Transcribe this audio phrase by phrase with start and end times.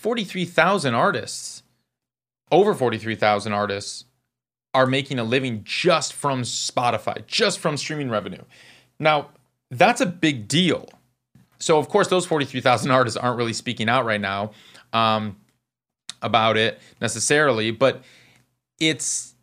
[0.00, 1.62] 43,000 artists,
[2.50, 4.06] over 43,000 artists
[4.72, 8.42] are making a living just from Spotify, just from streaming revenue.
[8.98, 9.28] Now,
[9.70, 10.88] that's a big deal.
[11.58, 14.52] So, of course, those 43,000 artists aren't really speaking out right now
[14.94, 15.36] um,
[16.22, 18.02] about it necessarily, but
[18.80, 19.34] it's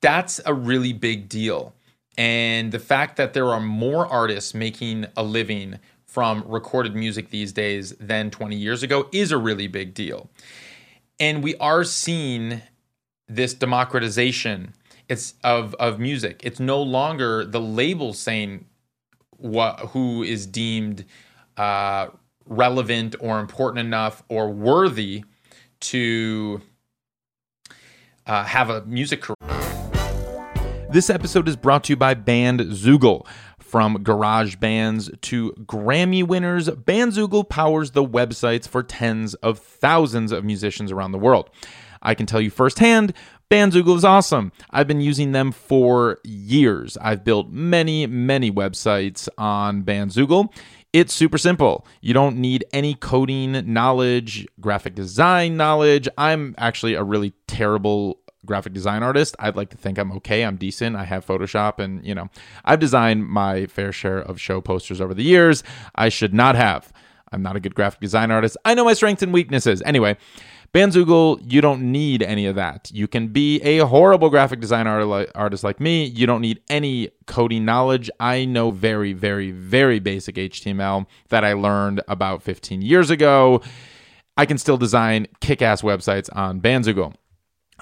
[0.00, 1.74] that's a really big deal.
[2.16, 5.78] And the fact that there are more artists making a living
[6.14, 10.30] from recorded music these days than 20 years ago is a really big deal.
[11.18, 12.62] And we are seeing
[13.26, 14.74] this democratization
[15.08, 16.40] it's of of music.
[16.44, 18.64] It's no longer the label saying
[19.36, 21.04] what who is deemed
[21.56, 22.08] uh,
[22.46, 25.24] relevant or important enough or worthy
[25.80, 26.62] to
[28.26, 29.34] uh, have a music career.
[30.90, 33.26] This episode is brought to you by Bandzoogle.
[33.74, 40.44] From garage bands to Grammy winners, Bandzoogle powers the websites for tens of thousands of
[40.44, 41.50] musicians around the world.
[42.00, 43.14] I can tell you firsthand,
[43.50, 44.52] Bandzoogle is awesome.
[44.70, 46.96] I've been using them for years.
[46.98, 50.54] I've built many, many websites on Bandzoogle.
[50.92, 51.84] It's super simple.
[52.00, 56.08] You don't need any coding knowledge, graphic design knowledge.
[56.16, 59.34] I'm actually a really terrible graphic design artist.
[59.38, 60.44] I'd like to think I'm okay.
[60.44, 60.96] I'm decent.
[60.96, 62.28] I have Photoshop and, you know,
[62.64, 65.62] I've designed my fair share of show posters over the years.
[65.94, 66.92] I should not have.
[67.32, 68.56] I'm not a good graphic design artist.
[68.64, 69.82] I know my strengths and weaknesses.
[69.84, 70.16] Anyway,
[70.74, 72.90] Bandzoogle, you don't need any of that.
[72.92, 76.04] You can be a horrible graphic design art- artist like me.
[76.04, 78.10] You don't need any coding knowledge.
[78.18, 83.62] I know very, very, very basic HTML that I learned about 15 years ago.
[84.36, 87.14] I can still design kick ass websites on Bandzoogle.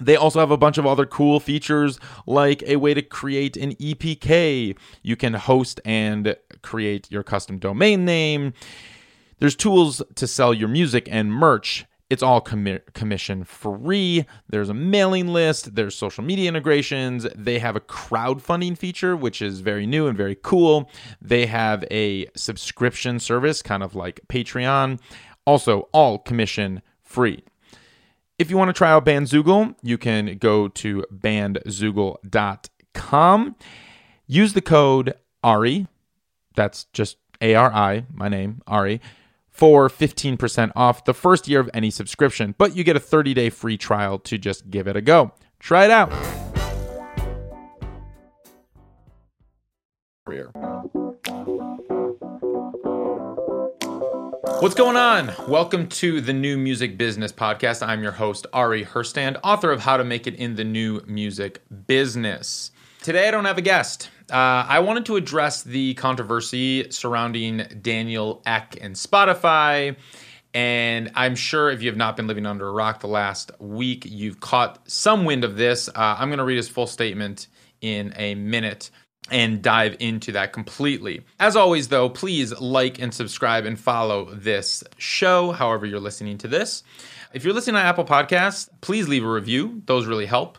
[0.05, 3.75] They also have a bunch of other cool features like a way to create an
[3.77, 4.77] EPK.
[5.03, 8.53] You can host and create your custom domain name.
[9.39, 11.84] There's tools to sell your music and merch.
[12.11, 14.27] It's all commi- commission free.
[14.47, 15.75] There's a mailing list.
[15.75, 17.27] There's social media integrations.
[17.34, 20.90] They have a crowdfunding feature, which is very new and very cool.
[21.23, 25.01] They have a subscription service, kind of like Patreon.
[25.46, 27.45] Also, all commission free.
[28.42, 33.57] If you want to try out Bandzoogle, you can go to bandzoogle.com.
[34.27, 35.14] Use the code
[35.45, 35.86] ARI,
[36.57, 39.01] that's just A R I, my name, Ari,
[39.48, 43.48] for 15% off the first year of any subscription, but you get a 30 day
[43.48, 45.31] free trial to just give it a go.
[45.61, 46.11] Try it out.
[54.62, 55.33] What's going on?
[55.48, 57.84] Welcome to the New Music Business Podcast.
[57.84, 61.62] I'm your host, Ari Herstand, author of How to Make It in the New Music
[61.89, 62.70] Business.
[63.02, 64.08] Today, I don't have a guest.
[64.30, 69.96] Uh, I wanted to address the controversy surrounding Daniel Ek and Spotify.
[70.55, 74.05] And I'm sure if you have not been living under a rock the last week,
[74.06, 75.89] you've caught some wind of this.
[75.89, 77.48] Uh, I'm going to read his full statement
[77.80, 78.92] in a minute
[79.30, 81.22] and dive into that completely.
[81.38, 86.48] As always, though, please like and subscribe and follow this show, however, you're listening to
[86.48, 86.83] this.
[87.33, 90.58] If you're listening on Apple Podcasts, please leave a review, those really help.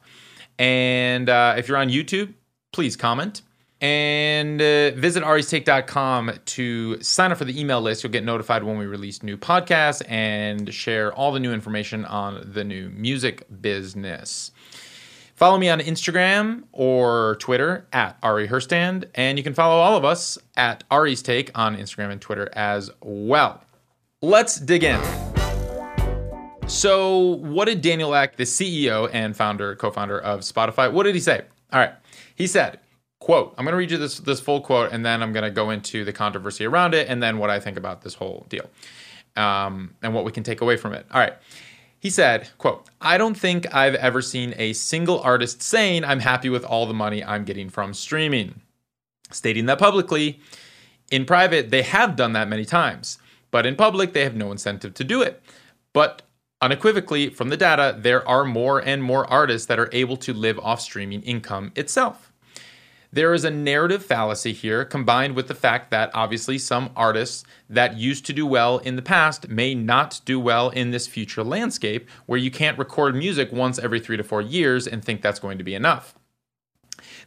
[0.57, 2.34] And uh, if you're on YouTube,
[2.72, 3.41] please comment.
[3.81, 8.01] And uh, visit aristake.com to sign up for the email list.
[8.01, 12.50] You'll get notified when we release new podcasts and share all the new information on
[12.53, 14.51] the new music business.
[15.44, 20.06] Follow me on Instagram or Twitter at Ari Herstand, and you can follow all of
[20.06, 23.62] us at Ari's Take on Instagram and Twitter as well.
[24.22, 25.02] Let's dig in.
[26.68, 31.20] So, what did Daniel Ek, the CEO and founder, co-founder of Spotify, what did he
[31.20, 31.42] say?
[31.74, 31.92] All right,
[32.36, 32.80] he said,
[33.20, 35.52] "quote I'm going to read you this this full quote, and then I'm going to
[35.52, 38.70] go into the controversy around it, and then what I think about this whole deal,
[39.36, 41.34] um, and what we can take away from it." All right.
[42.03, 46.50] He said, quote, I don't think I've ever seen a single artist saying I'm happy
[46.50, 48.59] with all the money I'm getting from streaming.
[49.31, 50.42] Stating that publicly,
[51.12, 53.19] in private, they have done that many times,
[53.52, 55.42] but in public, they have no incentive to do it.
[55.94, 56.24] But
[56.59, 60.60] unequivocally, from the data, there are more and more artists that are able to live
[60.60, 62.32] off streaming income itself.
[63.13, 67.95] There is a narrative fallacy here combined with the fact that obviously some artists that
[67.95, 72.10] used to do well in the past may not do well in this future landscape
[72.25, 75.60] where you can't record music once every three to four years and think that's going
[75.60, 76.15] to be enough.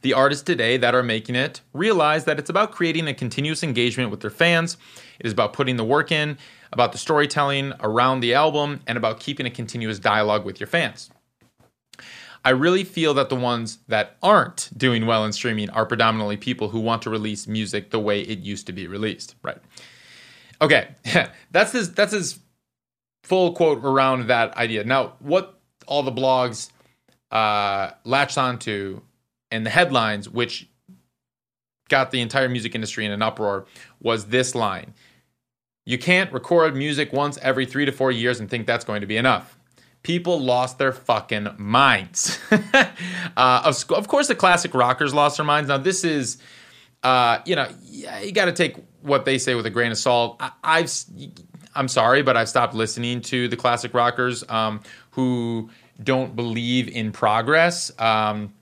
[0.02, 4.10] The artists today that are making it realize that it's about creating a continuous engagement
[4.10, 4.76] with their fans.
[5.20, 6.36] It is about putting the work in,
[6.72, 11.10] about the storytelling around the album, and about keeping a continuous dialogue with your fans.
[12.46, 16.68] I really feel that the ones that aren't doing well in streaming are predominantly people
[16.68, 19.58] who want to release music the way it used to be released, right?
[20.62, 20.90] Okay,
[21.50, 22.38] that's his that's his
[23.24, 24.84] full quote around that idea.
[24.84, 25.58] Now, what
[25.88, 26.70] all the blogs
[27.32, 29.00] uh, latched onto
[29.50, 30.68] and the headlines, which
[31.88, 33.66] got the entire music industry in an uproar,
[34.00, 34.94] was this line
[35.84, 39.08] You can't record music once every three to four years and think that's going to
[39.08, 39.58] be enough.
[40.06, 42.38] People lost their fucking minds.
[42.52, 45.68] uh, of, of course, the classic rockers lost their minds.
[45.68, 46.38] Now, this is,
[47.02, 50.36] uh, you know, you got to take what they say with a grain of salt.
[50.38, 50.94] I, I've,
[51.74, 54.80] I'm sorry, but I've stopped listening to the classic rockers um,
[55.10, 55.70] who
[56.00, 57.90] don't believe in progress.
[57.98, 58.54] Um,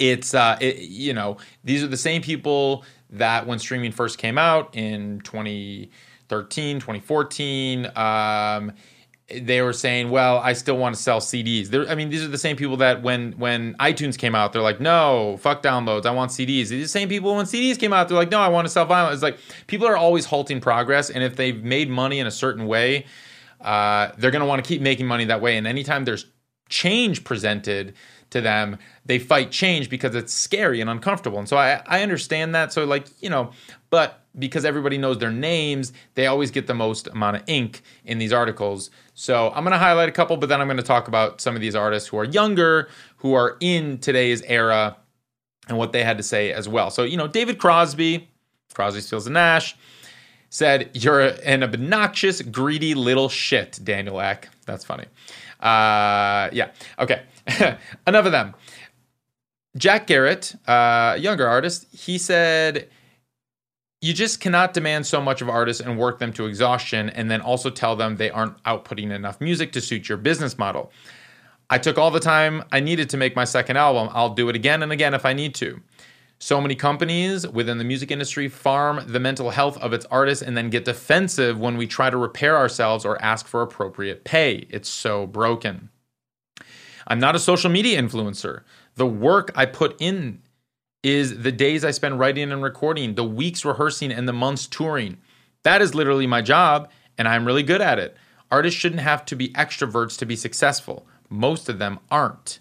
[0.00, 4.36] it's uh, it, you know these are the same people that when streaming first came
[4.36, 8.72] out in 2013 2014 um,
[9.40, 12.28] they were saying well i still want to sell cds they're, i mean these are
[12.28, 16.10] the same people that when when itunes came out they're like no fuck downloads i
[16.10, 18.48] want cds these are the same people when cds came out they're like no i
[18.48, 21.88] want to sell vinyl it's like people are always halting progress and if they've made
[21.88, 23.06] money in a certain way
[23.60, 26.26] uh, they're going to want to keep making money that way and anytime there's
[26.68, 27.94] change presented
[28.32, 31.38] to them, they fight change because it's scary and uncomfortable.
[31.38, 32.72] And so I, I understand that.
[32.72, 33.52] So, like, you know,
[33.90, 38.18] but because everybody knows their names, they always get the most amount of ink in
[38.18, 38.90] these articles.
[39.14, 41.54] So I'm going to highlight a couple, but then I'm going to talk about some
[41.54, 44.96] of these artists who are younger, who are in today's era,
[45.68, 46.90] and what they had to say as well.
[46.90, 48.28] So, you know, David Crosby,
[48.74, 49.76] Crosby, Stills and Nash
[50.50, 54.48] said, You're an obnoxious, greedy little shit, Daniel Ek.
[54.66, 55.04] That's funny.
[55.60, 56.70] Uh, yeah.
[56.98, 57.22] Okay.
[58.06, 58.54] Enough of them.
[59.76, 62.88] Jack Garratt, uh, younger artist, he said,
[64.02, 67.40] You just cannot demand so much of artists and work them to exhaustion and then
[67.40, 70.90] also tell them they aren't outputting enough music to suit your business model.
[71.70, 74.08] I took all the time I needed to make my second album.
[74.12, 75.80] I'll do it again and again if I need to.
[76.40, 80.56] So many companies within the music industry farm the mental health of its artists and
[80.56, 84.66] then get defensive when we try to repair ourselves or ask for appropriate pay.
[84.68, 85.90] It's so broken.
[87.06, 88.62] I'm not a social media influencer.
[88.96, 90.42] The work I put in
[91.02, 95.18] is the days I spend writing and recording, the weeks rehearsing, and the months touring.
[95.64, 98.16] That is literally my job, and I'm really good at it.
[98.50, 101.06] Artists shouldn't have to be extroverts to be successful.
[101.28, 102.60] Most of them aren't.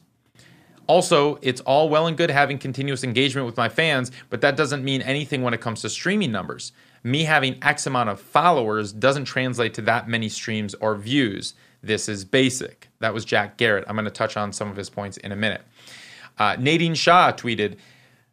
[0.88, 4.84] Also, it's all well and good having continuous engagement with my fans, but that doesn't
[4.84, 6.72] mean anything when it comes to streaming numbers.
[7.04, 11.54] Me having X amount of followers doesn't translate to that many streams or views.
[11.82, 12.90] This is basic.
[13.00, 13.86] That was Jack Garratt.
[13.88, 15.62] I'm going to touch on some of his points in a minute.
[16.38, 17.78] Uh, Nadine Shah tweeted,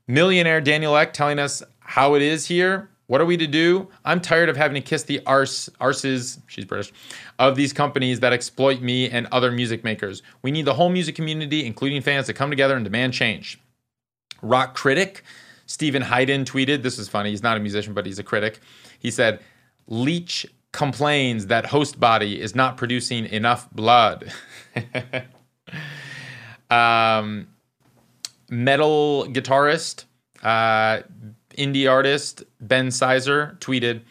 [0.09, 2.91] Millionaire Daniel Ek telling us how it is here.
[3.07, 3.89] What are we to do?
[4.05, 6.93] I'm tired of having to kiss the arse, arses, she's British,
[7.39, 10.23] of these companies that exploit me and other music makers.
[10.43, 13.61] We need the whole music community, including fans, to come together and demand change.
[14.43, 15.25] Rock critic
[15.69, 18.59] Stephen Hyden tweeted, this is funny, he's not a musician, but he's a critic.
[18.99, 19.41] He said,
[19.87, 24.33] Leech complains that host body is not producing enough blood.
[26.71, 27.49] um,
[28.49, 30.05] metal guitarist,
[30.43, 31.01] uh,
[31.57, 34.03] indie artist Ben Sizer tweeted,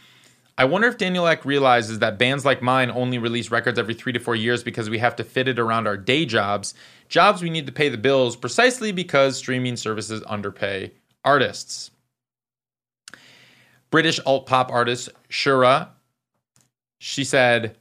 [0.60, 4.12] I wonder if Daniel Ek realizes that bands like mine only release records every three
[4.14, 6.74] to four years because we have to fit it around our day jobs,
[7.10, 10.92] jobs we need to pay the bills precisely because streaming services underpay
[11.24, 11.92] artists.
[13.92, 15.90] British alt pop artist Shura,
[17.00, 17.78] she said,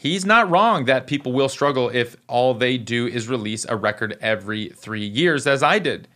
[0.00, 4.16] He's not wrong that people will struggle if all they do is release a record
[4.22, 6.08] every three years, as I did.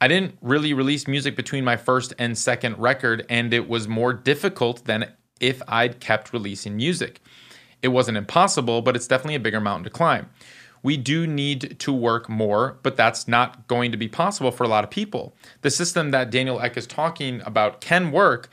[0.00, 4.12] I didn't really release music between my first and second record, and it was more
[4.12, 7.20] difficult than if I'd kept releasing music.
[7.82, 10.30] It wasn't impossible, but it's definitely a bigger mountain to climb.
[10.84, 14.68] We do need to work more, but that's not going to be possible for a
[14.68, 15.34] lot of people.
[15.62, 18.48] The system that Daniel Ek is talking about can work,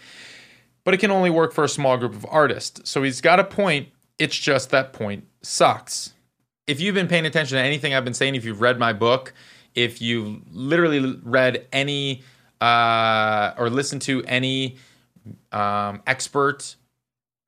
[0.83, 2.89] but it can only work for a small group of artists.
[2.89, 6.13] So he's got a point, it's just that point sucks.
[6.67, 9.33] If you've been paying attention to anything I've been saying, if you've read my book,
[9.75, 12.23] if you've literally read any
[12.61, 14.77] uh, or listened to any
[15.51, 16.75] um, expert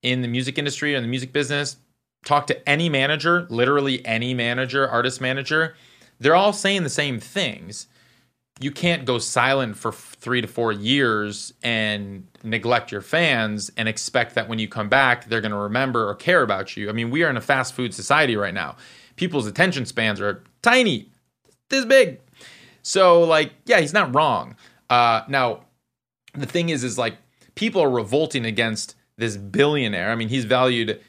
[0.03, 1.77] in the music industry or in the music business,
[2.25, 5.75] talk to any manager, literally any manager, artist manager,
[6.19, 7.87] they're all saying the same things.
[8.59, 14.33] You can't go silent for three to four years and neglect your fans and expect
[14.35, 16.89] that when you come back, they're going to remember or care about you.
[16.89, 18.75] I mean, we are in a fast food society right now.
[19.15, 21.09] People's attention spans are tiny
[21.69, 22.19] this big.
[22.81, 24.55] So like, yeah, he's not wrong.
[24.89, 25.61] Uh, now,
[26.33, 27.17] the thing is, is like
[27.55, 30.11] people are revolting against this billionaire.
[30.11, 31.01] I mean, he's valued.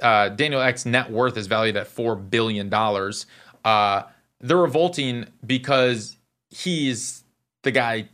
[0.00, 3.26] Uh, Daniel Ek's net worth is valued at four billion dollars.
[3.64, 4.02] Uh,
[4.40, 6.16] they're revolting because
[6.50, 7.24] he's
[7.62, 8.08] the guy.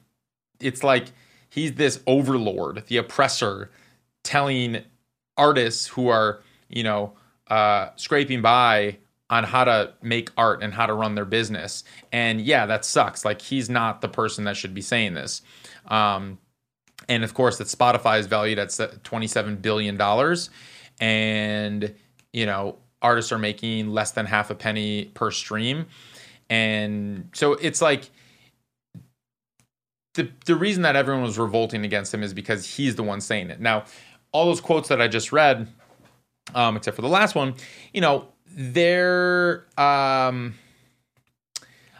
[0.60, 1.06] It's like
[1.50, 3.70] he's this overlord, the oppressor,
[4.22, 4.82] telling
[5.36, 7.14] artists who are, you know,
[7.48, 8.98] uh, scraping by
[9.30, 11.84] on how to make art and how to run their business.
[12.12, 13.24] And yeah, that sucks.
[13.24, 15.42] Like he's not the person that should be saying this.
[15.88, 16.38] Um,
[17.08, 20.50] and of course, that Spotify is valued at twenty-seven billion dollars,
[21.00, 21.94] and
[22.32, 25.86] you know artists are making less than half a penny per stream,
[26.48, 28.10] and so it's like
[30.14, 33.50] the the reason that everyone was revolting against him is because he's the one saying
[33.50, 33.60] it.
[33.60, 33.84] Now,
[34.32, 35.68] all those quotes that I just read,
[36.54, 37.54] um, except for the last one,
[37.92, 40.54] you know, they're um,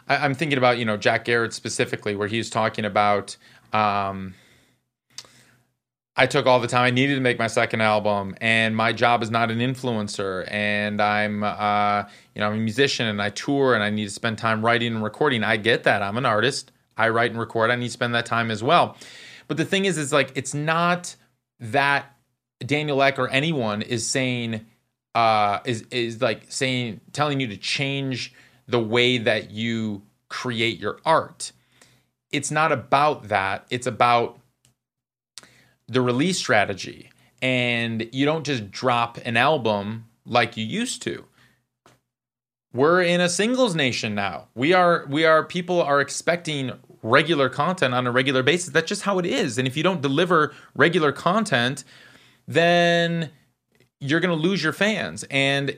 [0.07, 3.37] I, am thinking about you know Jack Garratt specifically, where he's talking about.
[3.73, 4.35] Um,
[6.17, 9.21] I took all the time I needed to make my second album, and my job
[9.21, 12.03] is not an influencer, and I'm, uh,
[12.33, 14.95] you know, I'm a musician, and I tour, and I need to spend time writing
[14.95, 15.43] and recording.
[15.43, 16.01] I get that.
[16.01, 16.71] I'm an artist.
[16.97, 17.71] I write and record.
[17.71, 18.97] I need to spend that time as well.
[19.47, 21.15] But the thing is, is like it's not
[21.59, 22.15] that
[22.59, 24.65] Daniel Ek or anyone is saying,
[25.13, 28.33] uh, is is like saying, telling you to change
[28.67, 31.51] the way that you create your art.
[32.31, 33.65] It's not about that.
[33.69, 34.39] It's about
[35.87, 37.11] the release strategy.
[37.41, 41.25] And you don't just drop an album like you used to.
[42.73, 44.47] We're in a singles nation now.
[44.53, 46.73] We are we are people are expecting
[47.05, 48.69] regular content on a regular basis.
[48.69, 49.57] That's just how it is.
[49.57, 51.83] And if you don't deliver regular content,
[52.47, 53.29] then
[53.99, 55.23] you're going to lose your fans.
[55.29, 55.77] And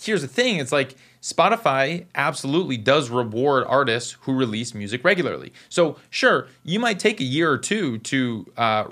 [0.00, 5.52] here's the thing, it's like Spotify absolutely does reward artists who release music regularly.
[5.68, 8.84] So, sure, you might take a year or two to uh,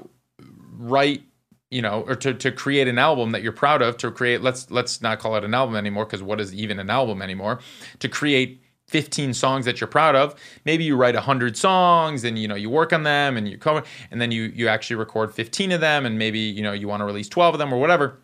[0.79, 1.25] write
[1.71, 4.71] you know or to, to create an album that you're proud of to create let's
[4.73, 7.61] let's not call it an album anymore because what is even an album anymore
[8.01, 8.61] to create
[8.91, 10.35] 15 songs that you're proud of.
[10.65, 13.83] Maybe you write 100 songs and you know you work on them and you come
[14.11, 17.01] and then you you actually record 15 of them and maybe you know you want
[17.01, 18.19] to release 12 of them or whatever.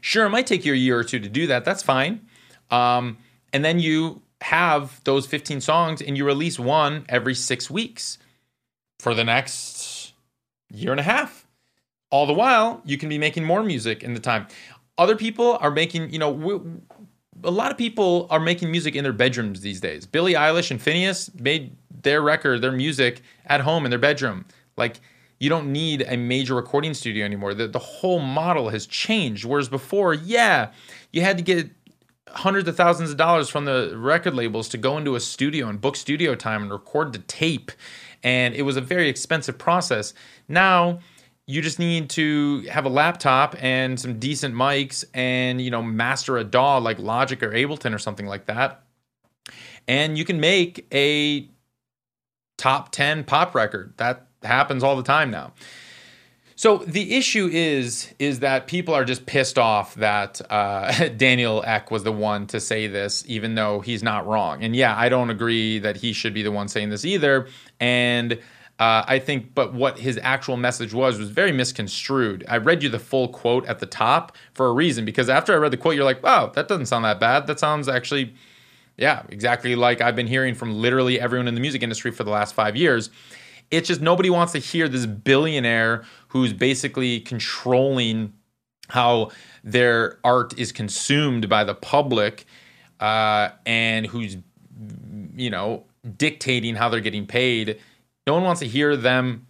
[0.00, 2.26] Sure it might take you a year or two to do that that's fine.
[2.70, 3.18] Um,
[3.52, 8.18] and then you have those 15 songs and you release one every six weeks
[8.98, 10.12] for the next
[10.72, 11.46] year and a half.
[12.10, 14.46] All the while, you can be making more music in the time.
[14.96, 16.80] Other people are making, you know,
[17.44, 20.06] a lot of people are making music in their bedrooms these days.
[20.06, 24.44] Billie Eilish and Finneas made their record, their music at home in their bedroom.
[24.76, 25.00] Like,
[25.38, 27.54] you don't need a major recording studio anymore.
[27.54, 29.44] The, the whole model has changed.
[29.44, 30.72] Whereas before, yeah,
[31.12, 31.70] you had to get
[32.28, 35.80] hundreds of thousands of dollars from the record labels to go into a studio and
[35.80, 37.70] book studio time and record the tape.
[38.22, 40.12] And it was a very expensive process.
[40.48, 40.98] Now,
[41.48, 46.36] you just need to have a laptop and some decent mics and you know master
[46.36, 48.82] a DAW like Logic or Ableton or something like that,
[49.88, 51.48] and you can make a
[52.58, 53.94] top 10 pop record.
[53.96, 55.54] That happens all the time now.
[56.54, 61.90] So the issue is is that people are just pissed off that uh, Daniel Ek
[61.90, 64.62] was the one to say this, even though he's not wrong.
[64.62, 67.46] And yeah, I don't agree that he should be the one saying this either.
[67.80, 68.38] And
[68.78, 72.44] uh, I think, but what his actual message was was very misconstrued.
[72.48, 75.56] I read you the full quote at the top for a reason because after I
[75.56, 77.48] read the quote, you're like, wow, that doesn't sound that bad.
[77.48, 78.34] That sounds actually,
[78.96, 82.30] yeah, exactly like I've been hearing from literally everyone in the music industry for the
[82.30, 83.10] last five years.
[83.72, 88.32] It's just nobody wants to hear this billionaire who's basically controlling
[88.90, 89.32] how
[89.64, 92.46] their art is consumed by the public
[93.00, 94.36] uh, and who's,
[95.34, 95.84] you know,
[96.16, 97.78] dictating how they're getting paid
[98.28, 99.46] no one wants to hear them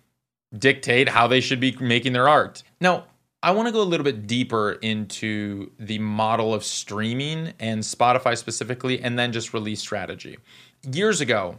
[0.56, 2.62] dictate how they should be making their art.
[2.80, 3.06] Now,
[3.42, 8.38] I want to go a little bit deeper into the model of streaming and Spotify
[8.38, 10.38] specifically, and then just release strategy.
[10.92, 11.56] Years ago,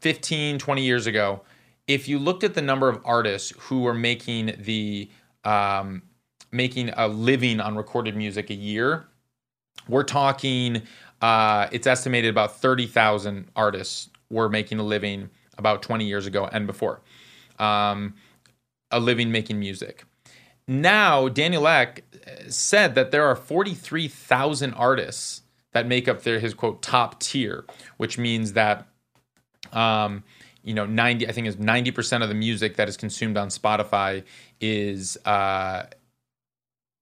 [0.00, 1.42] 15, 20 years ago,
[1.88, 5.10] if you looked at the number of artists who were making the
[5.42, 6.02] um,
[6.52, 9.06] making a living on recorded music a year,
[9.88, 10.82] we're talking.
[11.20, 15.28] Uh, it's estimated about thirty thousand artists were making a living
[15.60, 17.00] about 20 years ago and before,
[17.60, 18.14] um,
[18.90, 20.04] a living making music.
[20.66, 22.04] Now, Daniel Ek
[22.48, 27.64] said that there are 43,000 artists that make up their his quote top tier,
[27.96, 28.86] which means that
[29.72, 30.24] um,
[30.62, 34.24] you know 90 I think is 90% of the music that is consumed on Spotify
[34.60, 35.86] is uh,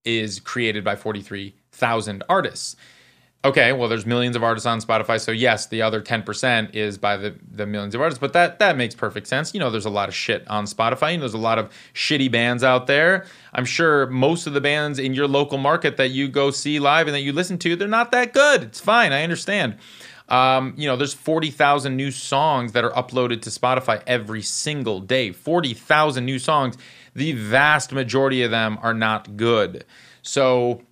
[0.04, 2.76] is created by 43,000 artists
[3.44, 7.16] okay, well, there's millions of artists on Spotify, so yes, the other 10% is by
[7.16, 9.54] the, the millions of artists, but that that makes perfect sense.
[9.54, 12.30] You know, there's a lot of shit on Spotify, and there's a lot of shitty
[12.30, 13.26] bands out there.
[13.52, 17.06] I'm sure most of the bands in your local market that you go see live
[17.06, 18.64] and that you listen to, they're not that good.
[18.64, 19.76] It's fine, I understand.
[20.28, 25.32] Um, you know, there's 40,000 new songs that are uploaded to Spotify every single day.
[25.32, 26.76] 40,000 new songs.
[27.14, 29.84] The vast majority of them are not good.
[30.20, 30.82] So,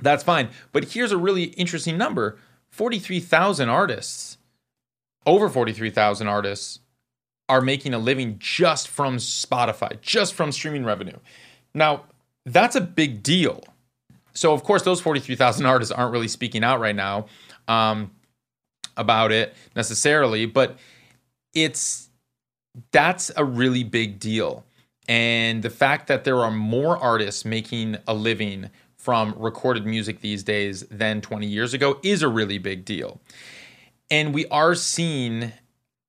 [0.00, 0.50] That's fine.
[0.72, 2.38] But here's a really interesting number
[2.70, 4.38] 43,000 artists,
[5.26, 6.80] over 43,000 artists,
[7.48, 11.16] are making a living just from Spotify, just from streaming revenue.
[11.74, 12.04] Now,
[12.44, 13.64] that's a big deal.
[14.34, 17.26] So, of course, those 43,000 artists aren't really speaking out right now
[17.66, 18.10] um,
[18.96, 20.78] about it necessarily, but
[21.54, 22.08] it's
[22.92, 24.64] that's a really big deal.
[25.08, 28.70] And the fact that there are more artists making a living
[29.08, 33.22] from recorded music these days than 20 years ago is a really big deal.
[34.10, 35.52] And we are seeing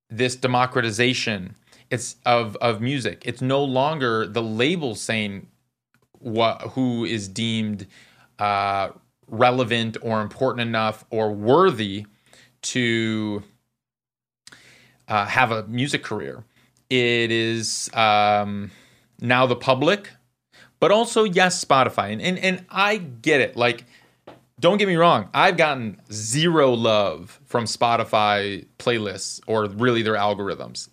[0.09, 1.55] this democratization
[1.89, 3.21] it's of of music.
[3.25, 5.47] It's no longer the label saying
[6.11, 7.87] what who is deemed
[8.37, 8.89] uh,
[9.29, 12.05] relevant or important enough or worthy
[12.63, 13.43] to
[15.07, 16.43] uh, have a music career.
[16.89, 18.71] It is um,
[19.21, 20.09] now the public,
[20.79, 23.55] but also yes, Spotify, and, and and I get it.
[23.55, 23.85] Like,
[24.59, 30.89] don't get me wrong, I've gotten zero love from Spotify playlists or really their algorithms.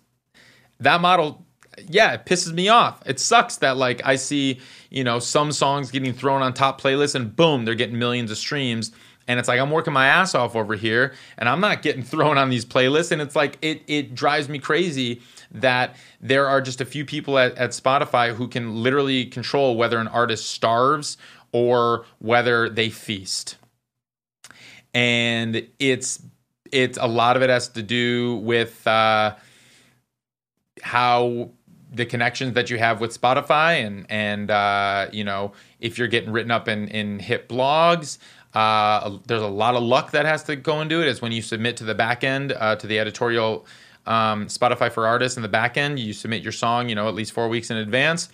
[0.79, 1.45] That model,
[1.87, 3.01] yeah, it pisses me off.
[3.05, 7.15] It sucks that like I see you know some songs getting thrown on top playlists
[7.15, 8.91] and boom, they're getting millions of streams
[9.27, 12.37] and it's like I'm working my ass off over here and I'm not getting thrown
[12.37, 16.81] on these playlists and it's like it it drives me crazy that there are just
[16.81, 21.17] a few people at, at Spotify who can literally control whether an artist starves
[21.51, 23.57] or whether they feast.
[24.93, 26.21] And it's
[26.71, 29.35] it's a lot of it has to do with uh,
[30.81, 31.51] how
[31.91, 36.31] the connections that you have with Spotify and and uh, you know if you're getting
[36.31, 38.17] written up in in hit blogs,
[38.57, 41.07] uh, there's a lot of luck that has to go into it.
[41.07, 43.67] Is when you submit to the back end uh, to the editorial
[44.07, 45.99] um, Spotify for Artists in the back end.
[45.99, 48.29] You submit your song, you know, at least four weeks in advance.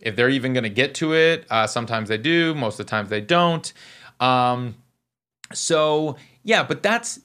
[0.00, 2.54] If they're even going to get to it, uh, sometimes they do.
[2.54, 3.70] Most of the times they don't.
[4.20, 4.76] Um,
[5.52, 7.20] so yeah, but that's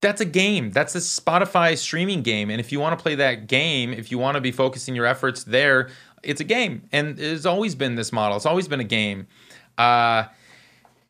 [0.00, 0.70] that's a game.
[0.70, 2.48] That's a Spotify streaming game.
[2.48, 5.04] And if you want to play that game, if you want to be focusing your
[5.04, 5.90] efforts there,
[6.22, 6.88] it's a game.
[6.92, 8.36] And it's always been this model.
[8.36, 9.26] It's always been a game.
[9.76, 10.24] Uh,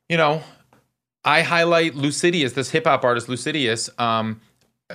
[0.09, 0.43] you know,
[1.27, 4.41] I highlight Lucidious, this hip hop artist Lucidious, um,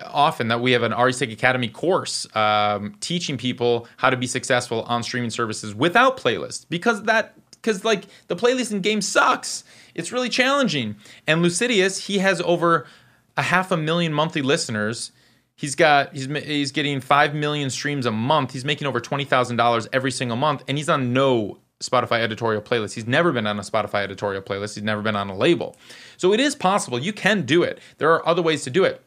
[0.06, 4.84] often that we have an Tech Academy course um, teaching people how to be successful
[4.84, 9.66] on streaming services without playlists because that because like the playlisting game sucks.
[9.94, 10.96] It's really challenging.
[11.28, 12.88] And Lucidious, he has over
[13.36, 15.12] a half a million monthly listeners.
[15.56, 18.54] He's got he's he's getting five million streams a month.
[18.54, 22.62] He's making over twenty thousand dollars every single month, and he's on no Spotify editorial
[22.62, 22.94] playlist.
[22.94, 24.76] He's never been on a Spotify editorial playlist.
[24.76, 25.76] He's never been on a label.
[26.18, 27.00] So it is possible.
[27.00, 27.80] You can do it.
[27.98, 29.04] There are other ways to do it.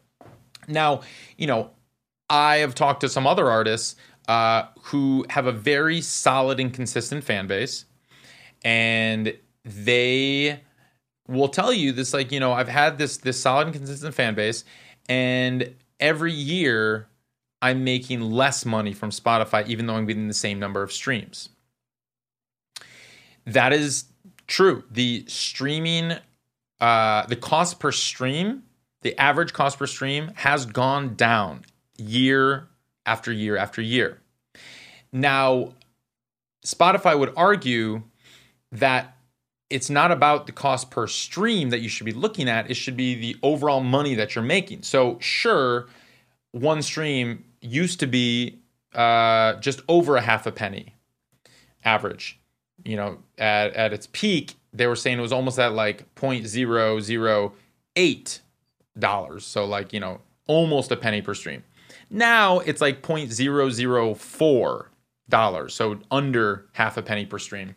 [0.69, 1.03] Now,
[1.37, 1.71] you know,
[2.29, 3.97] I have talked to some other artists
[4.29, 7.85] uh, who have a very solid and consistent fan base,
[8.65, 10.61] and they
[11.29, 14.35] will tell you this like you know I've had this this solid and consistent fan
[14.35, 14.65] base,
[15.09, 17.09] and every year
[17.61, 21.51] I'm making less money from Spotify, even though I'm getting the same number of streams.
[23.47, 24.05] That is
[24.47, 24.85] true.
[24.91, 26.15] The streaming,
[26.81, 28.65] uh, the cost per stream,
[29.03, 31.65] the average cost per stream has gone down
[31.97, 32.69] year
[33.07, 34.21] after year after year.
[35.13, 35.75] Now,
[36.65, 38.03] Spotify would argue
[38.73, 39.17] that
[39.71, 42.97] it's not about the cost per stream that you should be looking at, it should
[42.97, 44.83] be the overall money that you're making.
[44.83, 45.89] So, sure,
[46.53, 48.59] one stream used to be
[48.95, 50.95] uh, just over a half a penny
[51.85, 52.39] average
[52.85, 58.41] you know, at, at its peak, they were saying it was almost at like 0.008
[58.99, 59.45] dollars.
[59.45, 61.63] So like, you know, almost a penny per stream.
[62.11, 64.87] Now it's like 0.004
[65.29, 65.75] dollars.
[65.75, 67.77] So under half a penny per stream.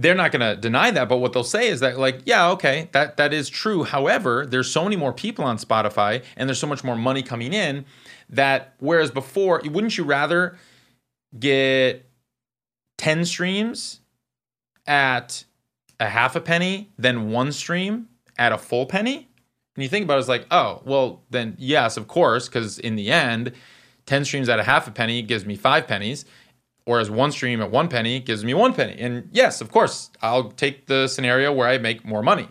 [0.00, 2.88] They're not going to deny that, but what they'll say is that like, yeah, okay,
[2.92, 3.82] that that is true.
[3.82, 7.52] However, there's so many more people on Spotify and there's so much more money coming
[7.52, 7.84] in
[8.30, 10.56] that whereas before, wouldn't you rather
[11.36, 12.07] get
[12.98, 14.00] 10 streams
[14.86, 15.44] at
[15.98, 18.08] a half a penny then one stream
[18.38, 19.28] at a full penny.
[19.74, 22.96] And you think about it, it's like, oh, well, then yes, of course, because in
[22.96, 23.52] the end,
[24.06, 26.24] 10 streams at a half a penny gives me five pennies,
[26.84, 28.96] whereas one stream at one penny gives me one penny.
[28.98, 32.48] And yes, of course, I'll take the scenario where I make more money.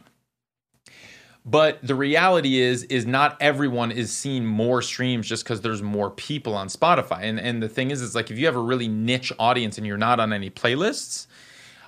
[1.49, 6.09] But the reality is, is not everyone is seeing more streams just because there's more
[6.09, 7.21] people on Spotify.
[7.21, 9.87] And and the thing is, is like if you have a really niche audience and
[9.87, 11.27] you're not on any playlists,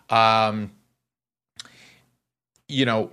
[0.09, 0.71] um,
[2.69, 3.11] you know,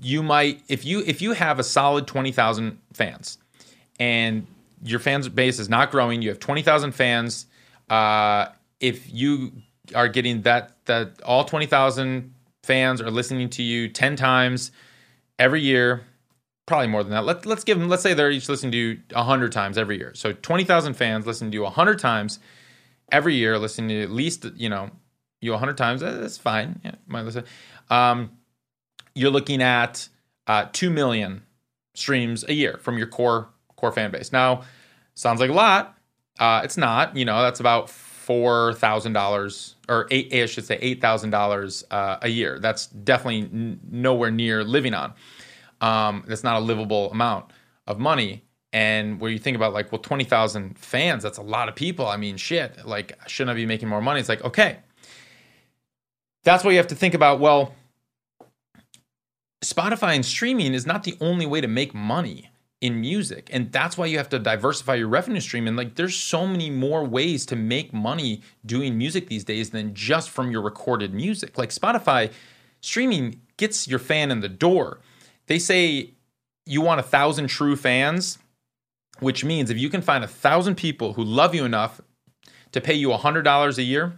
[0.00, 3.38] you might if you if you have a solid twenty thousand fans,
[3.98, 4.46] and
[4.84, 7.46] your fans base is not growing, you have twenty thousand fans.
[7.90, 8.46] Uh,
[8.78, 9.50] if you
[9.96, 14.72] are getting that that all twenty thousand fans are listening to you 10 times
[15.38, 16.04] every year,
[16.66, 17.24] probably more than that.
[17.24, 20.12] Let's let's give them, let's say they're each listening to you 100 times every year.
[20.14, 22.38] So 20,000 fans listen to you 100 times
[23.10, 24.90] every year, listening to at least, you know,
[25.40, 26.00] you 100 times.
[26.00, 26.80] That's fine.
[26.84, 27.44] Yeah, might listen.
[27.90, 28.30] Um,
[29.14, 30.08] you're looking at
[30.46, 31.42] uh, 2 million
[31.94, 34.32] streams a year from your core core fan base.
[34.32, 34.62] Now,
[35.14, 35.98] sounds like a lot.
[36.38, 37.16] Uh, it's not.
[37.16, 37.90] You know, that's about
[38.24, 40.32] four thousand dollars or eight.
[40.32, 42.58] I should say eight thousand uh, dollars a year.
[42.58, 45.12] That's definitely n- nowhere near living on.
[45.80, 47.52] Um, that's not a livable amount
[47.86, 48.42] of money.
[48.72, 52.06] And where you think about like, well, twenty thousand fans, that's a lot of people.
[52.06, 52.86] I mean, shit.
[52.86, 54.20] Like, shouldn't I be making more money?
[54.20, 54.78] It's like, okay,
[56.42, 57.40] that's what you have to think about.
[57.40, 57.74] Well,
[59.62, 62.50] Spotify and streaming is not the only way to make money
[62.84, 63.48] in music.
[63.50, 65.66] And that's why you have to diversify your revenue stream.
[65.66, 69.94] And like there's so many more ways to make money doing music these days than
[69.94, 71.56] just from your recorded music.
[71.56, 72.30] Like Spotify
[72.82, 75.00] streaming gets your fan in the door.
[75.46, 76.10] They say
[76.66, 78.36] you want a thousand true fans,
[79.20, 82.02] which means if you can find a thousand people who love you enough
[82.72, 84.12] to pay you a hundred dollars a year,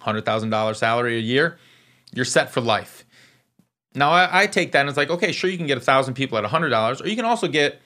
[0.00, 1.58] hundred thousand dollar salary a year,
[2.14, 3.01] you're set for life.
[3.94, 6.14] Now I, I take that and it's like, okay, sure, you can get a thousand
[6.14, 7.80] people at hundred dollars, or you can also get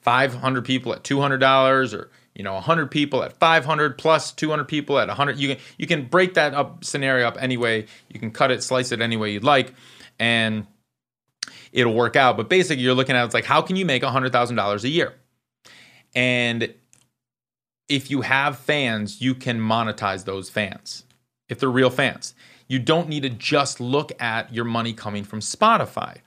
[0.00, 3.98] five hundred people at two hundred dollars, or you know, hundred people at five hundred
[3.98, 5.38] plus two hundred people at hundred.
[5.38, 7.86] You can you can break that up scenario up anyway.
[8.08, 9.74] You can cut it, slice it any way you'd like,
[10.18, 10.66] and
[11.72, 12.36] it'll work out.
[12.36, 14.88] But basically, you're looking at it's like, how can you make hundred thousand dollars a
[14.88, 15.14] year?
[16.14, 16.74] And
[17.88, 21.04] if you have fans, you can monetize those fans
[21.48, 22.34] if they're real fans.
[22.72, 26.20] You don't need to just look at your money coming from Spotify.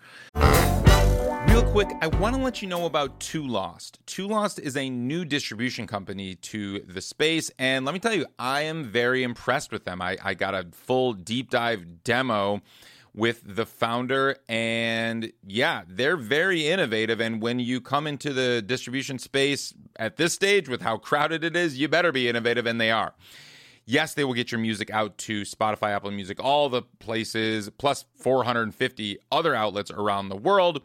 [1.49, 3.93] Real quick, I want to let you know about TooLost.
[4.05, 8.27] Two Lost is a new distribution company to the space, and let me tell you,
[8.37, 10.03] I am very impressed with them.
[10.03, 12.61] I, I got a full deep dive demo
[13.15, 17.21] with the founder, and yeah, they're very innovative.
[17.21, 21.55] And when you come into the distribution space at this stage with how crowded it
[21.55, 23.15] is, you better be innovative, and they are.
[23.87, 28.05] Yes, they will get your music out to Spotify, Apple Music, all the places, plus
[28.17, 30.81] 450 other outlets around the world.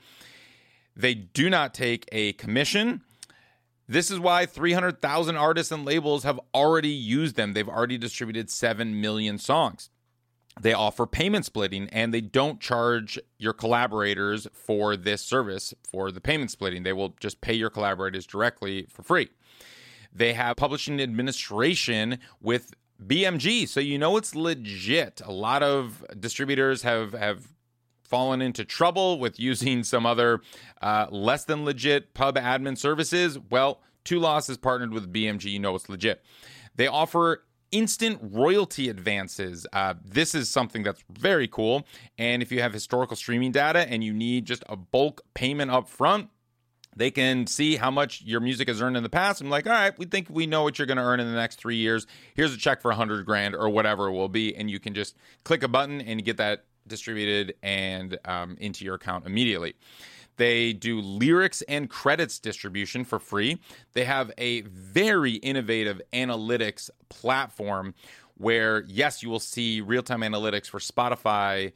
[0.94, 3.00] They do not take a commission.
[3.88, 7.54] This is why 300,000 artists and labels have already used them.
[7.54, 9.88] They've already distributed 7 million songs.
[10.60, 16.20] They offer payment splitting and they don't charge your collaborators for this service for the
[16.20, 16.82] payment splitting.
[16.82, 19.30] They will just pay your collaborators directly for free.
[20.12, 25.20] They have publishing administration with BMG, so you know it's legit.
[25.24, 27.48] A lot of distributors have have
[28.02, 30.40] fallen into trouble with using some other
[30.82, 33.38] uh, less than legit pub admin services.
[33.50, 35.44] Well, TooLost is partnered with BMG.
[35.44, 36.24] You know it's legit.
[36.74, 39.66] They offer instant royalty advances.
[39.72, 41.86] Uh, this is something that's very cool.
[42.18, 45.88] And if you have historical streaming data and you need just a bulk payment up
[45.88, 46.30] front,
[46.96, 49.40] they can see how much your music has earned in the past.
[49.40, 51.34] I'm like, all right, we think we know what you're going to earn in the
[51.34, 52.06] next three years.
[52.34, 54.94] Here's a check for a hundred grand or whatever it will be, and you can
[54.94, 59.74] just click a button and get that distributed and um, into your account immediately.
[60.36, 63.60] They do lyrics and credits distribution for free.
[63.92, 67.94] They have a very innovative analytics platform
[68.36, 71.72] where, yes, you will see real time analytics for Spotify,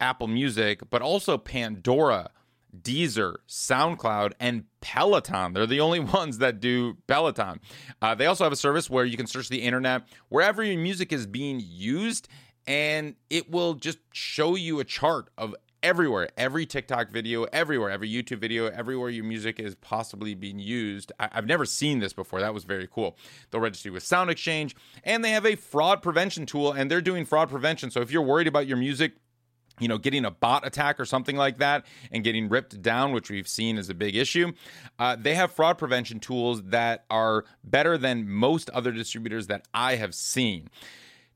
[0.00, 2.30] Apple Music, but also Pandora
[2.78, 5.52] Deezer, SoundCloud, and Peloton.
[5.52, 7.60] They're the only ones that do Peloton.
[8.00, 11.12] Uh, they also have a service where you can search the internet wherever your music
[11.12, 12.28] is being used,
[12.66, 18.10] and it will just show you a chart of everywhere, every TikTok video, everywhere, every
[18.10, 21.12] YouTube video, everywhere your music is possibly being used.
[21.18, 22.40] I- have never seen this before.
[22.40, 23.16] That was very cool.
[23.50, 27.24] They'll register you with SoundExchange, and they have a fraud prevention tool, and they're doing
[27.24, 27.90] fraud prevention.
[27.90, 29.12] So if you're worried about your music,
[29.80, 33.30] you know, getting a bot attack or something like that and getting ripped down, which
[33.30, 34.52] we've seen is a big issue.
[34.98, 39.96] Uh, they have fraud prevention tools that are better than most other distributors that I
[39.96, 40.68] have seen.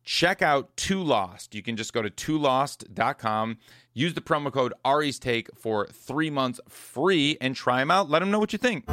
[0.05, 1.55] Check out TooLost.
[1.55, 3.59] You can just go to toolost.com,
[3.95, 8.11] use the promo code Ari's Take for three months free, and try them out.
[8.11, 8.85] Let them know what you think.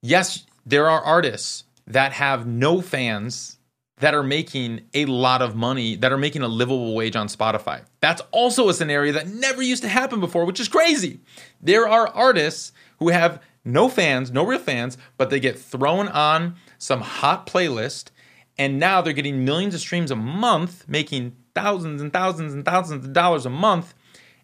[0.00, 3.57] Yes, there are artists that have no fans
[4.00, 7.82] that are making a lot of money, that are making a livable wage on Spotify.
[8.00, 11.20] That's also a scenario that never used to happen before, which is crazy.
[11.60, 16.56] There are artists who have no fans, no real fans, but they get thrown on
[16.78, 18.10] some hot playlist,
[18.56, 23.04] and now they're getting millions of streams a month, making thousands and thousands and thousands
[23.04, 23.94] of dollars a month,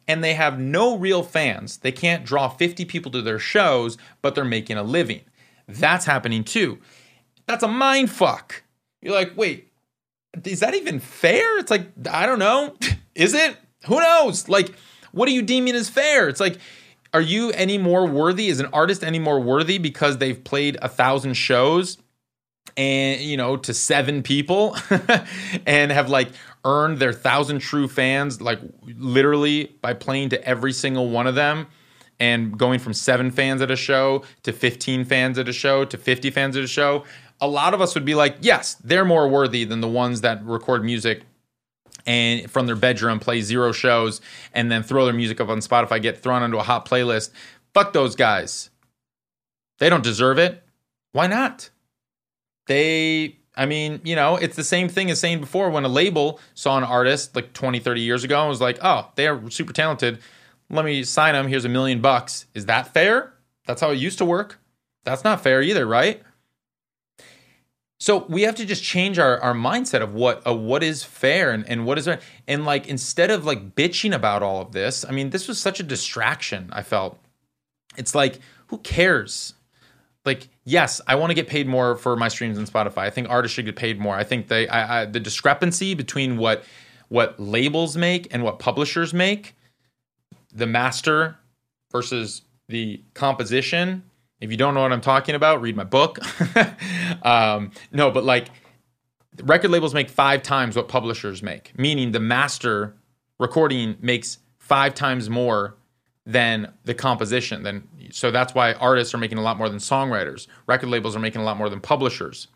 [0.07, 1.79] and they have no real fans.
[1.79, 5.23] They can't draw 50 people to their shows, but they're making a living.
[5.67, 6.79] That's happening too.
[7.47, 8.63] That's a mind fuck.
[9.05, 9.71] You're like, wait,
[10.45, 11.59] is that even fair?
[11.59, 12.75] It's like, I don't know.
[13.14, 13.57] Is it?
[13.87, 14.49] Who knows?
[14.49, 14.75] Like,
[15.12, 16.29] what are you deeming as fair?
[16.29, 16.59] It's like,
[17.12, 18.49] are you any more worthy?
[18.49, 21.99] Is an artist any more worthy because they've played a thousand shows
[22.79, 24.75] and, you know, to seven people
[25.67, 26.31] and have like
[26.64, 31.67] earned their thousand true fans, like literally by playing to every single one of them?
[32.21, 35.99] and going from seven fans at a show to 15 fans at a show to
[35.99, 37.05] 50 fans at a show
[37.40, 40.44] a lot of us would be like, yes, they're more worthy than the ones that
[40.44, 41.23] record music
[42.07, 44.20] and from their bedroom play zero shows
[44.53, 47.31] and then throw their music up on Spotify, get thrown onto a hot playlist.
[47.73, 48.70] Fuck those guys.
[49.79, 50.62] They don't deserve it.
[51.12, 51.70] Why not?
[52.66, 56.40] They, I mean, you know, it's the same thing as saying before when a label
[56.55, 59.73] saw an artist like 20, 30 years ago and was like, oh, they are super
[59.73, 60.18] talented.
[60.70, 61.49] Let me sign them.
[61.49, 62.47] Here's a million bucks.
[62.55, 63.35] Is that fair?
[63.66, 64.59] That's how it used to work.
[65.05, 66.23] That's not fair either, right?
[68.05, 71.53] So we have to just change our, our mindset of what of what is fair
[71.53, 72.07] and, and what is.
[72.47, 75.81] And like instead of like bitching about all of this, I mean, this was such
[75.81, 77.19] a distraction, I felt.
[77.97, 79.55] It's like, who cares?
[80.27, 83.05] Like, yes, I want to get paid more for my streams on Spotify.
[83.05, 84.14] I think artists should get paid more.
[84.14, 86.62] I think they I, I, the discrepancy between what
[87.09, 89.57] what labels make and what publishers make,
[90.53, 91.38] the master
[91.90, 94.03] versus the composition
[94.40, 96.18] if you don't know what I'm talking about, read my book.
[97.23, 98.49] um, no, but like
[99.42, 102.94] record labels make five times what publishers make, meaning the master
[103.38, 105.77] recording makes five times more
[106.27, 107.62] than the composition.
[107.62, 110.47] Then so that's why artists are making a lot more than songwriters.
[110.66, 112.49] Record labels are making a lot more than publishers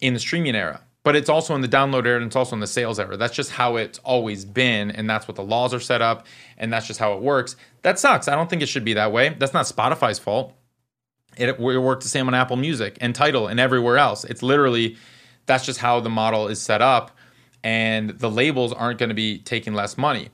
[0.00, 0.82] in the streaming era.
[1.04, 3.16] But it's also in the download era and it's also in the sales era.
[3.16, 6.26] That's just how it's always been, and that's what the laws are set up,
[6.56, 7.56] and that's just how it works.
[7.82, 8.28] That sucks.
[8.28, 9.30] I don't think it should be that way.
[9.30, 10.54] That's not Spotify's fault.
[11.36, 14.24] It, it worked the same on Apple Music and Tidal and everywhere else.
[14.24, 14.96] It's literally
[15.46, 17.10] that's just how the model is set up,
[17.64, 20.28] and the labels aren't going to be taking less money.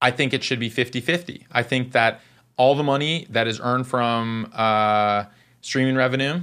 [0.00, 1.46] I think it should be 50 50.
[1.50, 2.20] I think that
[2.56, 5.24] all the money that is earned from uh,
[5.60, 6.40] streaming revenue